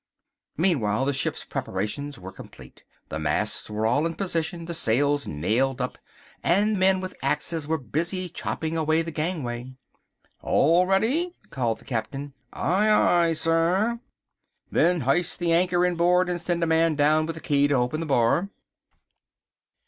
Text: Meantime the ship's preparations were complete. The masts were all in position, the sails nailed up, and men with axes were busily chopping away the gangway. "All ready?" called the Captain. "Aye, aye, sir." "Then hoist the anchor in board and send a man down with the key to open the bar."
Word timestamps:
Meantime 0.57 1.05
the 1.05 1.13
ship's 1.13 1.43
preparations 1.43 2.17
were 2.17 2.31
complete. 2.31 2.83
The 3.09 3.19
masts 3.19 3.69
were 3.69 3.85
all 3.85 4.07
in 4.07 4.15
position, 4.15 4.65
the 4.65 4.73
sails 4.73 5.27
nailed 5.27 5.79
up, 5.79 5.99
and 6.41 6.79
men 6.79 7.01
with 7.01 7.13
axes 7.21 7.67
were 7.67 7.77
busily 7.77 8.27
chopping 8.27 8.75
away 8.75 9.03
the 9.03 9.11
gangway. 9.11 9.75
"All 10.41 10.87
ready?" 10.87 11.35
called 11.51 11.77
the 11.77 11.85
Captain. 11.85 12.33
"Aye, 12.51 12.89
aye, 12.89 13.33
sir." 13.33 13.99
"Then 14.71 15.01
hoist 15.01 15.37
the 15.37 15.53
anchor 15.53 15.85
in 15.85 15.93
board 15.93 16.29
and 16.29 16.41
send 16.41 16.63
a 16.63 16.65
man 16.65 16.95
down 16.95 17.27
with 17.27 17.35
the 17.35 17.39
key 17.39 17.67
to 17.67 17.75
open 17.75 17.99
the 17.99 18.07
bar." 18.07 18.49